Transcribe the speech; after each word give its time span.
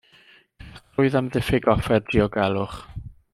Cracrwydd 0.61 1.17
am 1.19 1.29
ddiffyg 1.35 1.69
offer 1.75 2.03
diogelwch. 2.09 2.81